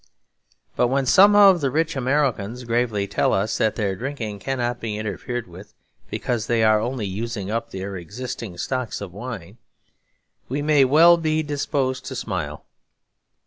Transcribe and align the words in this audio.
But 0.75 0.87
when 0.87 1.05
some 1.05 1.35
of 1.35 1.61
the 1.61 1.69
rich 1.69 1.95
Americans 1.95 2.63
gravely 2.63 3.05
tell 3.05 3.33
us 3.33 3.59
that 3.59 3.75
their 3.75 3.95
drinking 3.95 4.39
cannot 4.39 4.79
be 4.79 4.97
interfered 4.97 5.45
with, 5.47 5.75
because 6.09 6.47
they 6.47 6.63
are 6.63 6.79
only 6.79 7.05
using 7.05 7.51
up 7.51 7.69
their 7.69 7.95
existing 7.95 8.57
stocks 8.57 8.99
of 8.99 9.13
wine, 9.13 9.59
we 10.49 10.63
may 10.63 10.85
well 10.85 11.17
be 11.17 11.43
disposed 11.43 12.03
to 12.05 12.15
smile. 12.15 12.65